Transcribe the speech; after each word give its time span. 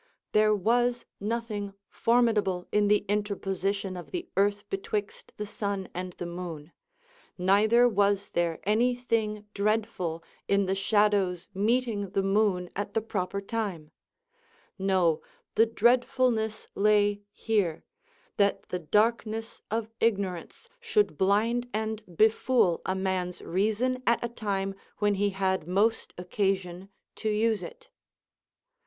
There 0.31 0.55
was 0.55 1.05
nothing 1.19 1.75
formidable 1.87 2.67
in 2.71 2.87
the 2.87 3.05
inter 3.07 3.35
position 3.35 3.95
of 3.95 4.09
the 4.09 4.27
earth 4.35 4.67
betwixt 4.67 5.31
the 5.37 5.45
sun 5.45 5.89
and 5.93 6.13
the 6.13 6.25
moon, 6.25 6.71
neither 7.37 7.87
was 7.87 8.29
there 8.31 8.59
any 8.63 8.95
thing 8.95 9.45
dreadful 9.53 10.23
in 10.47 10.65
the 10.65 10.73
shadow's 10.73 11.49
meeting 11.53 12.09
the 12.09 12.23
moon 12.23 12.71
at 12.75 12.95
the 12.95 13.01
proper 13.03 13.41
time: 13.41 13.91
no, 14.79 15.21
the 15.53 15.67
dreadfulness 15.67 16.67
lay 16.73 17.21
here, 17.31 17.83
that 18.37 18.69
the 18.69 18.79
darkness 18.79 19.61
of 19.69 19.91
ignorance 19.99 20.67
should 20.79 21.15
blind 21.15 21.69
and 21.75 22.03
befool. 22.17 22.81
a 22.87 22.95
man's 22.95 23.43
reason 23.43 24.01
at 24.07 24.23
a 24.25 24.29
time 24.29 24.73
when 24.97 25.13
he 25.13 25.29
had 25.29 25.67
most 25.67 26.11
occasion 26.17 26.89
to 27.15 27.29
use 27.29 27.61
it. 27.61 27.91